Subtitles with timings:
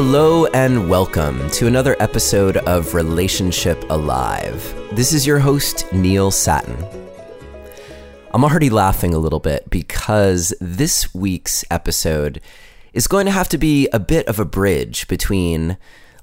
[0.00, 4.62] Hello and welcome to another episode of Relationship Alive.
[4.92, 6.86] This is your host, Neil Sattin.
[8.32, 12.40] I'm already laughing a little bit because this week's episode
[12.92, 15.76] is going to have to be a bit of a bridge between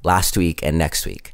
[0.06, 1.34] last week and next week.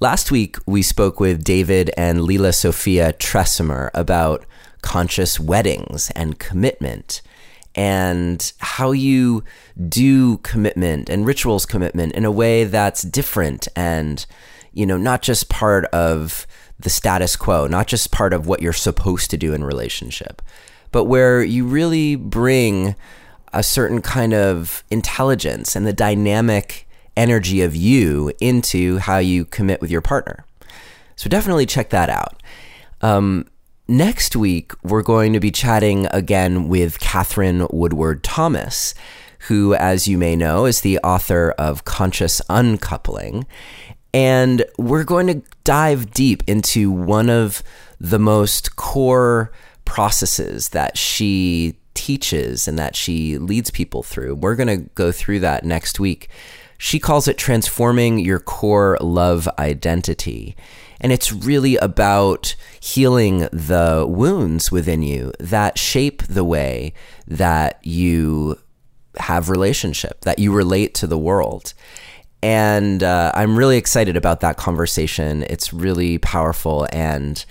[0.00, 4.44] Last week, we spoke with David and Lila Sophia Tresemer about
[4.82, 7.22] conscious weddings and commitment
[7.74, 9.44] and how you
[9.88, 14.26] do commitment and rituals commitment in a way that's different and
[14.72, 16.46] you know not just part of
[16.78, 20.42] the status quo not just part of what you're supposed to do in relationship
[20.92, 22.94] but where you really bring
[23.52, 29.80] a certain kind of intelligence and the dynamic energy of you into how you commit
[29.80, 30.44] with your partner.
[31.16, 32.42] So definitely check that out.
[33.02, 33.46] Um,
[33.90, 38.94] Next week, we're going to be chatting again with Katherine Woodward Thomas,
[39.48, 43.48] who, as you may know, is the author of Conscious Uncoupling.
[44.14, 47.64] And we're going to dive deep into one of
[47.98, 49.50] the most core
[49.84, 54.36] processes that she teaches and that she leads people through.
[54.36, 56.28] We're going to go through that next week.
[56.78, 60.54] She calls it transforming your core love identity.
[61.00, 66.92] And it's really about healing the wounds within you that shape the way
[67.26, 68.58] that you
[69.18, 71.74] have relationship, that you relate to the world.
[72.42, 75.42] And uh, I'm really excited about that conversation.
[75.44, 76.86] It's really powerful.
[76.92, 77.44] And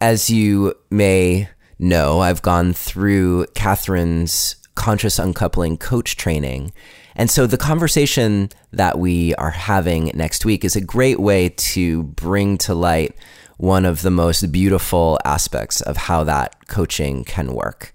[0.00, 6.72] as you may know, I've gone through Katherine's conscious uncoupling coach training.
[7.16, 12.04] And so the conversation that we are having next week is a great way to
[12.04, 13.14] bring to light
[13.56, 17.92] one of the most beautiful aspects of how that coaching can work.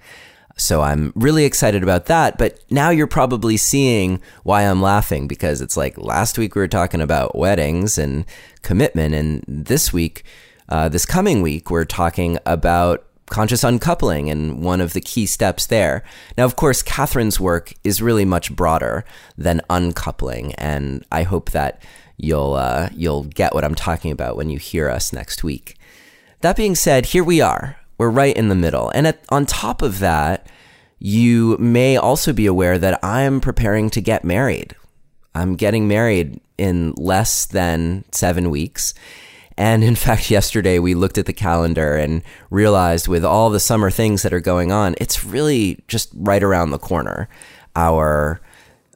[0.58, 2.38] So I'm really excited about that.
[2.38, 6.68] But now you're probably seeing why I'm laughing because it's like last week we were
[6.68, 8.26] talking about weddings and
[8.62, 9.16] commitment.
[9.16, 10.24] And this week,
[10.70, 15.66] uh, this coming week, we're talking about conscious uncoupling and one of the key steps
[15.66, 16.04] there.
[16.38, 19.06] Now, of course, Katherine's work is really much broader
[19.38, 21.82] than uncoupling, and I hope that
[22.18, 25.78] you'll uh, you'll get what I'm talking about when you hear us next week.
[26.42, 27.78] That being said, here we are.
[27.98, 30.48] We're right in the middle, and at, on top of that,
[31.00, 34.76] you may also be aware that I'm preparing to get married.
[35.34, 38.94] I'm getting married in less than seven weeks.
[39.58, 43.92] And in fact, yesterday we looked at the calendar and realized with all the summer
[43.92, 47.30] things that are going on, it's really just right around the corner,
[47.76, 48.42] our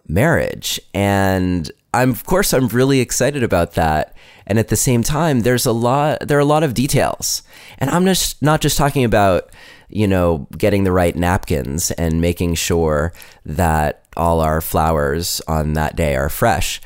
[0.07, 0.79] marriage.
[0.93, 4.15] And I'm, of course, I'm really excited about that.
[4.45, 7.43] And at the same time, there's a lot, there are a lot of details.
[7.77, 9.51] And I'm just not just talking about,
[9.89, 13.13] you know, getting the right napkins and making sure
[13.45, 16.81] that all our flowers on that day are fresh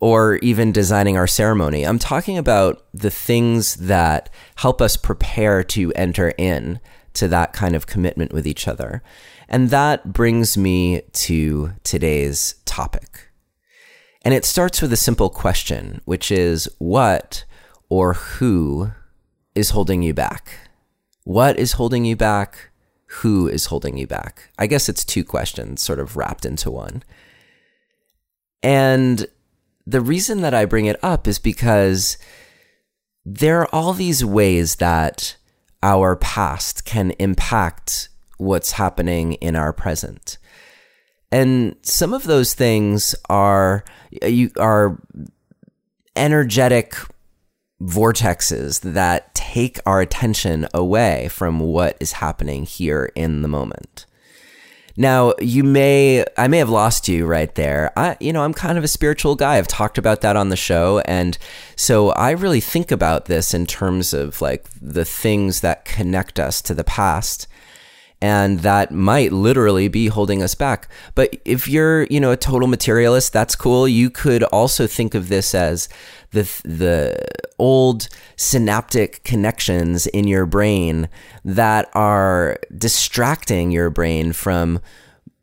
[0.00, 1.84] or even designing our ceremony.
[1.84, 6.80] I'm talking about the things that help us prepare to enter in
[7.14, 9.02] to that kind of commitment with each other.
[9.48, 13.28] And that brings me to today's topic.
[14.22, 17.44] And it starts with a simple question, which is what
[17.88, 18.92] or who
[19.54, 20.70] is holding you back?
[21.24, 22.70] What is holding you back?
[23.06, 24.50] Who is holding you back?
[24.58, 27.02] I guess it's two questions sort of wrapped into one.
[28.62, 29.26] And
[29.86, 32.18] the reason that I bring it up is because
[33.24, 35.36] there are all these ways that
[35.82, 38.08] our past can impact
[38.38, 40.38] what's happening in our present.
[41.32, 43.84] And some of those things are
[44.22, 45.00] you are
[46.16, 46.94] energetic
[47.80, 54.06] vortexes that take our attention away from what is happening here in the moment.
[55.00, 57.90] Now, you may, I may have lost you right there.
[57.96, 59.56] I, you know, I'm kind of a spiritual guy.
[59.56, 60.98] I've talked about that on the show.
[61.06, 61.38] And
[61.74, 66.60] so I really think about this in terms of like the things that connect us
[66.60, 67.46] to the past
[68.22, 70.88] and that might literally be holding us back.
[71.14, 73.88] But if you're, you know, a total materialist, that's cool.
[73.88, 75.88] You could also think of this as
[76.32, 77.28] the the
[77.58, 81.08] old synaptic connections in your brain
[81.44, 84.80] that are distracting your brain from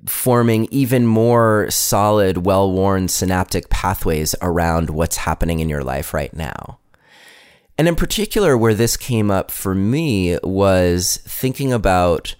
[0.05, 6.79] forming even more solid, well-worn synaptic pathways around what's happening in your life right now.
[7.77, 12.35] And in particular, where this came up for me was thinking about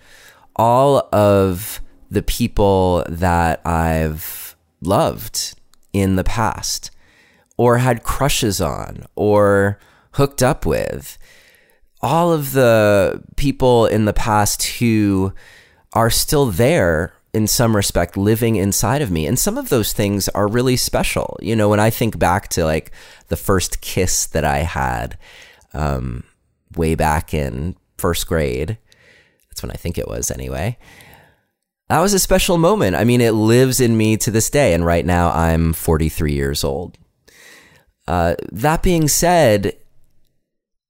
[0.58, 5.56] all of the people that I've loved
[5.94, 6.92] in the past
[7.58, 9.80] or had crushes on or
[10.14, 11.18] hooked up with.
[12.02, 15.34] All of the people in the past who
[15.94, 19.26] are still there in some respect, living inside of me.
[19.26, 21.38] And some of those things are really special.
[21.42, 22.92] You know, when I think back to like
[23.28, 25.18] the first kiss that I had
[25.74, 26.24] um,
[26.76, 28.78] way back in first grade,
[29.58, 30.78] that's when I think it was anyway.
[31.90, 32.96] That was a special moment.
[32.96, 34.76] I mean, it lives in me to this day.
[34.76, 36.96] And right now I'm 43 years old.
[38.08, 39.76] Uh, that being said,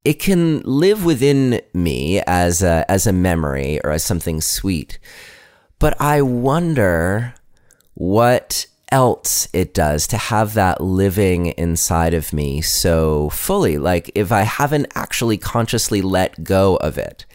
[0.04, 5.00] it can live within me as a, as a memory or as something sweet.
[5.80, 7.36] But I wonder
[7.94, 13.78] what else it does to have that living inside of me so fully.
[13.78, 17.26] Like if I haven't actually consciously let go of it.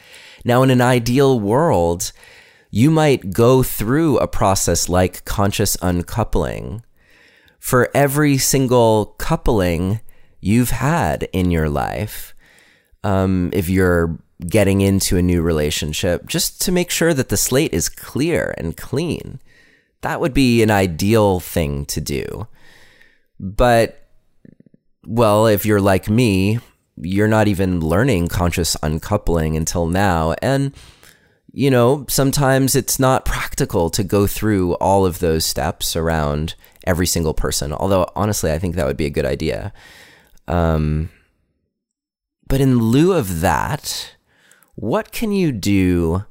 [0.44, 2.12] Now, in an ideal world,
[2.71, 6.83] you might go through a process like conscious uncoupling
[7.59, 10.00] for every single coupling
[10.41, 12.35] you've had in your life
[13.05, 17.73] um, if you're getting into a new relationship, just to make sure that the slate
[17.73, 19.41] is clear and clean.
[20.00, 22.49] That would be an ideal thing to do.
[23.39, 24.09] But,
[25.06, 26.59] well, if you're like me,
[26.97, 30.35] you're not even learning conscious uncoupling until now.
[30.43, 30.75] And,
[31.53, 36.55] you know, sometimes it's not practical to go through all of those steps around
[36.87, 37.73] every single person.
[37.73, 39.73] Although, honestly, I think that would be a good idea.
[40.49, 41.11] Um,
[42.49, 44.17] but in lieu of that,
[44.75, 46.25] what can you do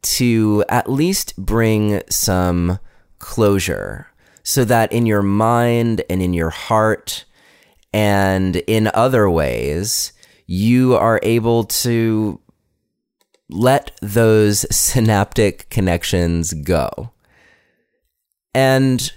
[0.00, 2.78] to at least bring some
[3.18, 4.06] closure
[4.42, 7.24] so that in your mind and in your heart
[7.92, 10.12] and in other ways,
[10.46, 12.40] you are able to
[13.48, 17.10] let those synaptic connections go.
[18.54, 19.12] And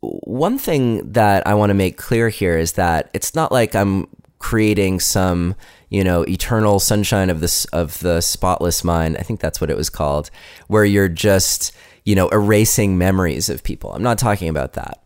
[0.00, 4.08] one thing that I want to make clear here is that it's not like I'm
[4.38, 5.54] creating some
[5.88, 9.76] you know eternal sunshine of this of the spotless mind i think that's what it
[9.76, 10.30] was called
[10.68, 11.72] where you're just
[12.04, 15.02] you know erasing memories of people i'm not talking about that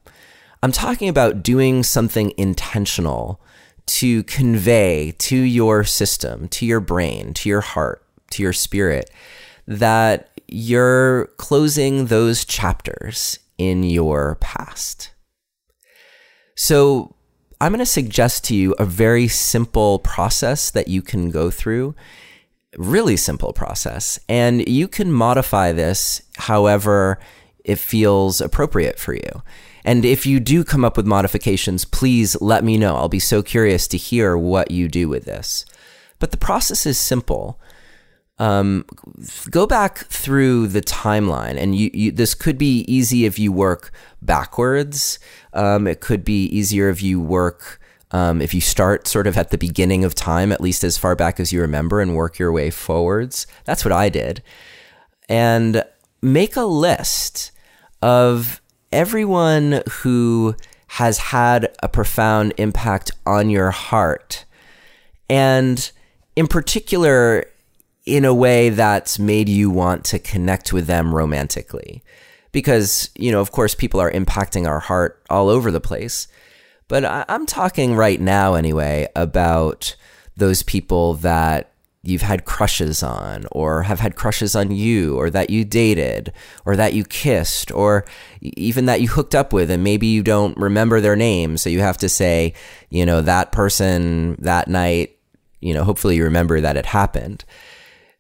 [0.63, 3.41] i'm talking about doing something intentional
[3.87, 9.11] to convey to your system to your brain to your heart to your spirit
[9.67, 15.11] that you're closing those chapters in your past
[16.57, 17.15] so
[17.61, 21.95] I'm going to suggest to you a very simple process that you can go through.
[22.77, 24.19] Really simple process.
[24.29, 27.19] And you can modify this however
[27.63, 29.43] it feels appropriate for you.
[29.85, 32.97] And if you do come up with modifications, please let me know.
[32.97, 35.65] I'll be so curious to hear what you do with this.
[36.19, 37.61] But the process is simple
[38.41, 38.87] um,
[39.51, 43.93] go back through the timeline, and you, you, this could be easy if you work
[44.23, 45.19] backwards.
[45.53, 47.79] Um, it could be easier if you work
[48.13, 51.15] um, if you start sort of at the beginning of time, at least as far
[51.15, 53.47] back as you remember, and work your way forwards.
[53.67, 54.43] That's what I did,
[55.29, 55.85] and
[56.23, 57.53] make a list
[58.01, 60.55] of everyone who
[60.89, 64.45] has had a profound impact on your heart,
[65.29, 65.91] and
[66.35, 67.45] in particular
[68.07, 72.03] in a way that's made you want to connect with them romantically.
[72.51, 76.27] Because, you know, of course, people are impacting our heart all over the place.
[76.89, 79.95] But I- I'm talking right now, anyway, about
[80.37, 81.70] those people that
[82.03, 86.33] you've had crushes on, or have had crushes on you, or that you dated,
[86.65, 88.05] or that you kissed, or
[88.41, 91.57] even that you hooked up with, and maybe you don't remember their name.
[91.57, 92.55] So you have to say,
[92.89, 95.17] you know, that person that night,
[95.61, 97.45] you know, hopefully you remember that it happened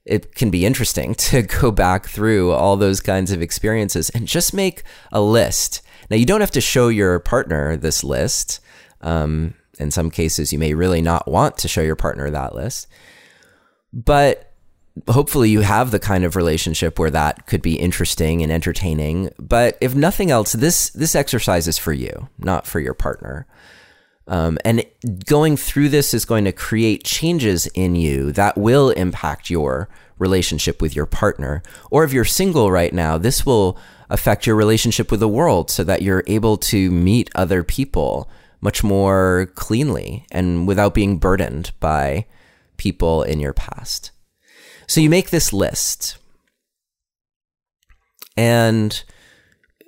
[0.04, 4.52] it can be interesting to go back through all those kinds of experiences and just
[4.52, 4.82] make
[5.12, 5.82] a list.
[6.10, 8.60] Now, you don't have to show your partner this list.
[9.00, 12.86] Um, in some cases, you may really not want to show your partner that list.
[13.92, 14.52] But
[15.08, 19.30] hopefully, you have the kind of relationship where that could be interesting and entertaining.
[19.38, 23.46] But if nothing else, this this exercise is for you, not for your partner.
[24.26, 24.84] Um, and
[25.26, 30.80] going through this is going to create changes in you that will impact your relationship
[30.80, 31.64] with your partner.
[31.90, 33.76] Or if you're single right now, this will
[34.08, 38.30] affect your relationship with the world so that you're able to meet other people
[38.60, 42.26] much more cleanly and without being burdened by
[42.80, 44.10] people in your past.
[44.86, 46.16] So you make this list.
[48.38, 49.04] And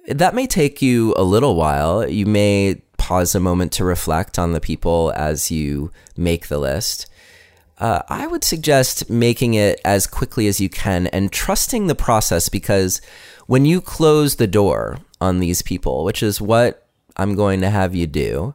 [0.07, 2.07] that may take you a little while.
[2.07, 7.07] You may pause a moment to reflect on the people as you make the list.
[7.79, 12.51] Uh, I would suggest making it as quickly as you can and trusting the process
[12.51, 13.01] because
[13.47, 17.95] when you close the door on these people, which is what I'm going to have
[17.95, 18.55] you do,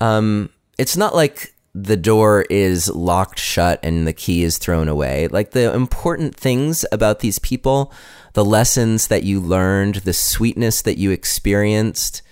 [0.00, 5.28] um, it's not like the door is locked shut and the key is thrown away.
[5.28, 7.92] Like the important things about these people,
[8.32, 12.22] the lessons that you learned, the sweetness that you experienced,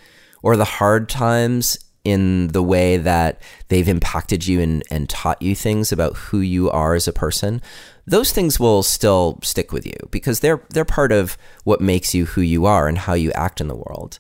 [0.42, 5.54] or the hard times in the way that they've impacted you and, and taught you
[5.54, 7.61] things about who you are as a person,
[8.07, 12.25] those things will still stick with you because they're they're part of what makes you
[12.25, 14.18] who you are and how you act in the world.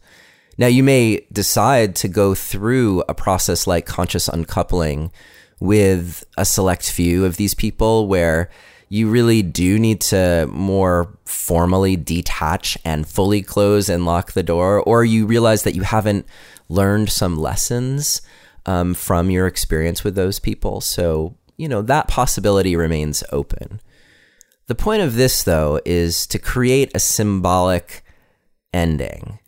[0.58, 5.12] Now, you may decide to go through a process like conscious uncoupling
[5.60, 8.50] with a select few of these people where
[8.88, 14.80] you really do need to more formally detach and fully close and lock the door,
[14.80, 16.26] or you realize that you haven't
[16.68, 18.22] learned some lessons
[18.66, 20.80] um, from your experience with those people.
[20.80, 23.80] So, you know, that possibility remains open.
[24.66, 28.04] The point of this, though, is to create a symbolic
[28.72, 29.38] ending.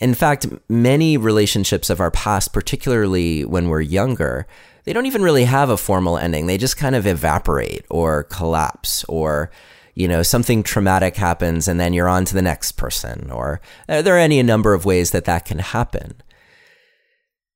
[0.00, 4.46] In fact, many relationships of our past, particularly when we're younger,
[4.84, 6.46] they don't even really have a formal ending.
[6.46, 9.50] They just kind of evaporate or collapse or
[9.94, 14.00] you know, something traumatic happens and then you're on to the next person or uh,
[14.00, 16.22] there are any number of ways that that can happen.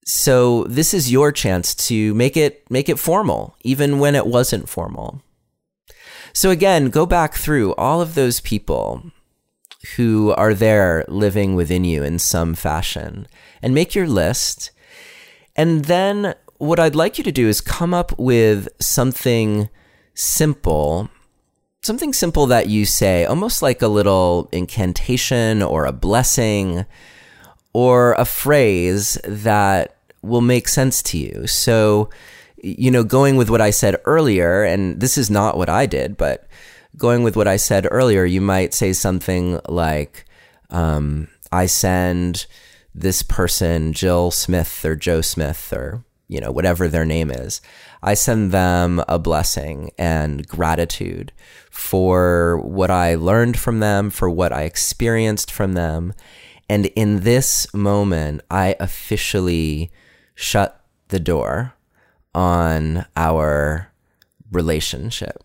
[0.05, 4.69] So this is your chance to make it make it formal even when it wasn't
[4.69, 5.23] formal.
[6.35, 9.11] So again, go back through all of those people
[9.97, 13.27] who are there living within you in some fashion
[13.63, 14.71] and make your list.
[15.57, 19.69] And then what I'd like you to do is come up with something
[20.15, 21.11] simple,
[21.83, 26.87] something simple that you say, almost like a little incantation or a blessing
[27.73, 31.47] or a phrase that will make sense to you.
[31.47, 32.09] So,
[32.63, 36.17] you know, going with what I said earlier, and this is not what I did,
[36.17, 36.47] but
[36.97, 40.25] going with what I said earlier, you might say something like,
[40.71, 42.47] um, I send
[42.95, 47.61] this person, Jill Smith or Joe Smith or, you know, whatever their name is.
[48.03, 51.33] I send them a blessing and gratitude
[51.71, 56.13] for what I learned from them, for what I experienced from them.
[56.69, 59.91] And in this moment, I officially
[60.35, 61.75] shut the door
[62.35, 63.93] on our
[64.51, 65.43] relationship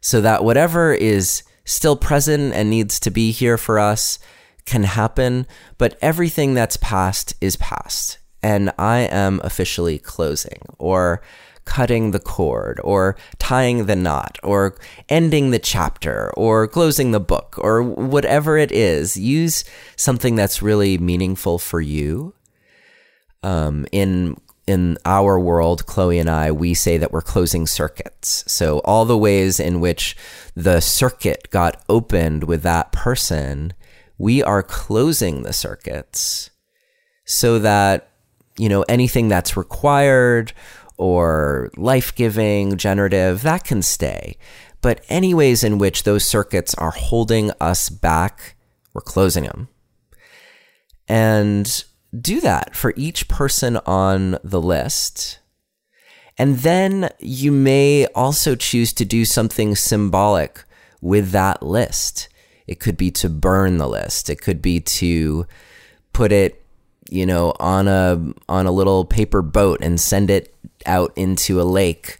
[0.00, 4.18] so that whatever is still present and needs to be here for us
[4.64, 5.46] can happen,
[5.78, 8.18] but everything that's past is past.
[8.42, 11.22] And I am officially closing or
[11.64, 14.76] cutting the cord or tying the knot or
[15.08, 19.16] ending the chapter or closing the book or whatever it is.
[19.16, 19.64] Use
[19.96, 22.34] something that's really meaningful for you.
[23.42, 28.44] Um, in in our world, Chloe and I, we say that we're closing circuits.
[28.50, 30.16] So all the ways in which
[30.54, 33.74] the circuit got opened with that person,
[34.18, 36.50] we are closing the circuits
[37.24, 38.10] so that,
[38.58, 40.52] you know, anything that's required
[40.96, 44.36] or life giving, generative, that can stay.
[44.80, 48.56] But any ways in which those circuits are holding us back,
[48.94, 49.68] we're closing them.
[51.08, 51.84] And
[52.18, 55.38] do that for each person on the list.
[56.38, 60.64] And then you may also choose to do something symbolic
[61.00, 62.28] with that list.
[62.66, 64.28] It could be to burn the list.
[64.28, 65.46] It could be to
[66.12, 66.62] put it,
[67.08, 71.64] you know, on a on a little paper boat and send it out into a
[71.64, 72.18] lake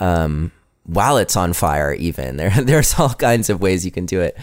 [0.00, 0.52] um,
[0.84, 1.94] while it's on fire.
[1.94, 4.36] Even there, there's all kinds of ways you can do it.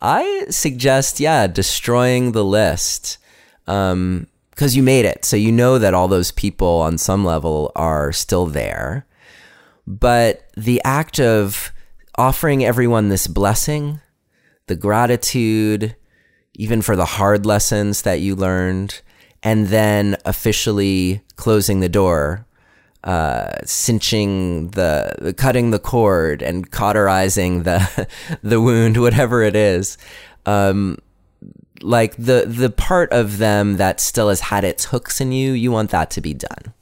[0.00, 3.18] I suggest, yeah, destroying the list.
[3.66, 5.24] Um, because you made it.
[5.24, 9.04] So you know that all those people on some level are still there.
[9.84, 11.72] But the act of
[12.16, 14.00] offering everyone this blessing,
[14.68, 15.96] the gratitude,
[16.54, 19.00] even for the hard lessons that you learned,
[19.42, 22.46] and then officially closing the door,
[23.02, 28.06] uh, cinching the, cutting the cord and cauterizing the,
[28.42, 29.98] the wound, whatever it is.
[30.46, 30.98] Um,
[31.82, 35.72] like the the part of them that still has had its hooks in you, you
[35.72, 36.72] want that to be done.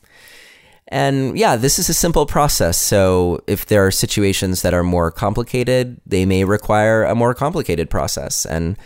[0.88, 2.78] And yeah, this is a simple process.
[2.78, 7.88] So if there are situations that are more complicated, they may require a more complicated
[7.88, 8.44] process.
[8.44, 8.76] And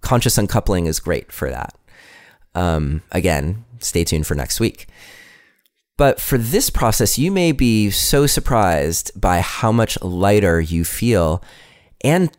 [0.00, 1.74] conscious uncoupling is great for that.
[2.54, 4.86] Um, again, stay tuned for next week.
[5.98, 11.44] But for this process, you may be so surprised by how much lighter you feel
[12.02, 12.30] and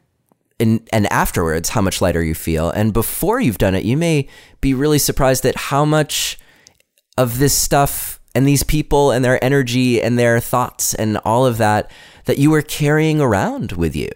[0.62, 2.70] and, and afterwards how much lighter you feel.
[2.70, 4.28] And before you've done it, you may
[4.62, 6.40] be really surprised at how much
[7.18, 11.58] of this stuff and these people and their energy and their thoughts and all of
[11.58, 11.92] that
[12.26, 14.10] that you were carrying around with you.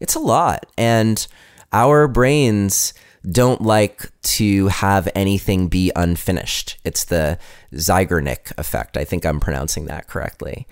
[0.00, 0.66] It's a lot.
[0.76, 1.26] And
[1.72, 2.92] our brains
[3.30, 6.78] don't like to have anything be unfinished.
[6.84, 7.38] It's the
[7.74, 8.96] Zeigarnik effect.
[8.96, 10.66] I think I'm pronouncing that correctly.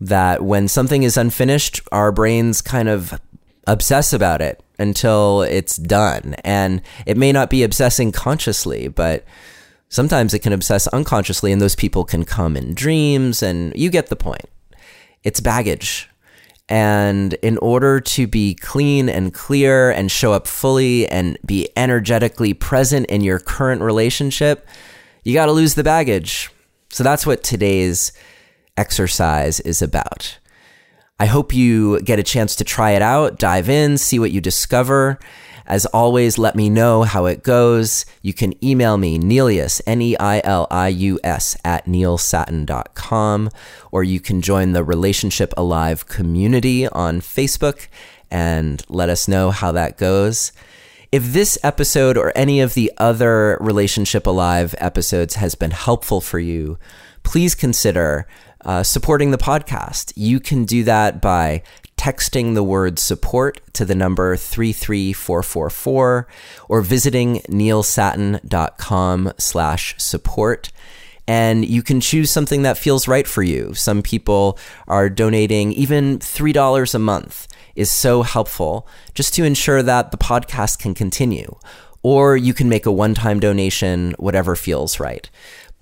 [0.00, 3.20] That when something is unfinished, our brains kind of
[3.66, 6.34] obsess about it until it's done.
[6.44, 9.24] And it may not be obsessing consciously, but
[9.88, 14.08] sometimes it can obsess unconsciously, and those people can come in dreams, and you get
[14.08, 14.48] the point.
[15.22, 16.08] It's baggage.
[16.68, 22.54] And in order to be clean and clear and show up fully and be energetically
[22.54, 24.66] present in your current relationship,
[25.24, 26.50] you got to lose the baggage.
[26.88, 28.12] So that's what today's
[28.76, 30.38] exercise is about.
[31.20, 34.40] I hope you get a chance to try it out, dive in, see what you
[34.40, 35.20] discover.
[35.66, 38.04] As always, let me know how it goes.
[38.20, 43.50] You can email me, Neilius, N E I L I U S, at neilsattin.com,
[43.92, 47.86] or you can join the Relationship Alive community on Facebook
[48.28, 50.52] and let us know how that goes.
[51.12, 56.40] If this episode or any of the other Relationship Alive episodes has been helpful for
[56.40, 56.76] you,
[57.22, 58.26] please consider
[58.64, 60.12] uh, supporting the podcast.
[60.16, 61.62] You can do that by
[61.96, 66.26] texting the word support to the number 33444
[66.68, 70.70] or visiting neilsattin.com slash support.
[71.26, 73.72] And you can choose something that feels right for you.
[73.74, 80.10] Some people are donating even $3 a month is so helpful just to ensure that
[80.10, 81.56] the podcast can continue.
[82.02, 85.30] Or you can make a one time donation, whatever feels right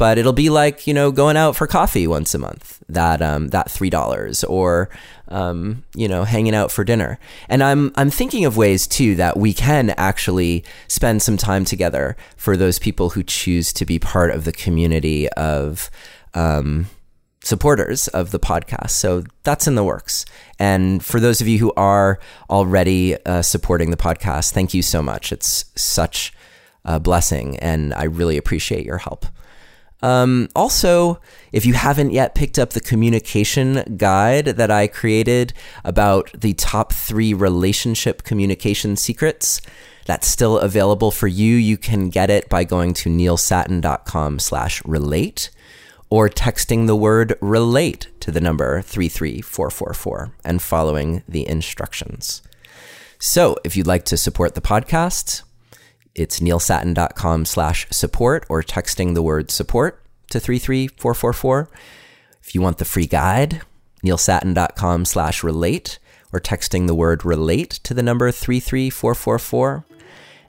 [0.03, 3.47] but it'll be like you know going out for coffee once a month that um,
[3.51, 4.91] that three dollars or
[5.29, 7.21] um, you know hanging out for dinner.
[7.49, 12.17] And I'm I'm thinking of ways too that we can actually spend some time together
[12.37, 15.89] for those people who choose to be part of the community of
[16.35, 16.87] um,
[17.45, 18.91] supporters of the podcast.
[18.91, 20.25] So that's in the works.
[20.59, 22.19] And for those of you who are
[22.51, 25.31] already uh, supporting the podcast thank you so much.
[25.31, 26.33] It's such
[26.85, 29.27] a blessing and I really appreciate your help.
[30.03, 31.21] Um, also,
[31.53, 35.53] if you haven't yet picked up the communication guide that I created
[35.85, 39.61] about the top three relationship communication secrets,
[40.05, 41.55] that's still available for you.
[41.55, 45.51] You can get it by going to neilsattin.com slash relate
[46.11, 52.43] or texting the word relate to the number 33444 and following the instructions.
[53.19, 55.43] So if you'd like to support the podcast,
[56.15, 61.69] it's neilsattin.com slash support or texting the word support to 33444.
[62.43, 63.63] If you want the free guide,
[64.05, 65.99] neilsattin.com slash relate
[66.33, 69.85] or texting the word relate to the number 33444.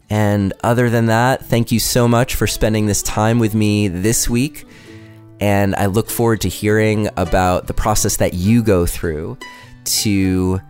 [0.10, 4.30] And other than that, thank you so much for spending this time with me this
[4.30, 4.66] week.
[5.40, 9.38] And I look forward to hearing about the process that you go through
[9.86, 10.62] to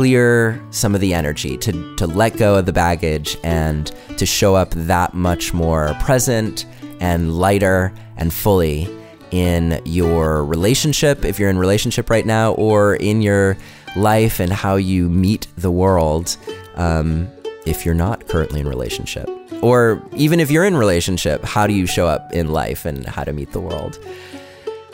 [0.00, 4.54] clear some of the energy, to, to let go of the baggage, and to show
[4.54, 6.64] up that much more present
[7.00, 8.88] and lighter and fully
[9.30, 13.58] in your relationship, if you're in relationship right now, or in your
[13.94, 16.34] life and how you meet the world
[16.76, 17.28] um,
[17.66, 19.28] if you're not currently in relationship.
[19.60, 23.24] Or even if you're in relationship, how do you show up in life and how
[23.24, 23.98] to meet the world?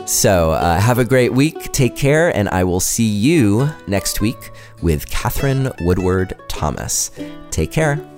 [0.06, 1.72] So uh, have a great week.
[1.72, 7.10] Take care, and I will see you next week with Katherine Woodward Thomas.
[7.50, 8.15] Take care.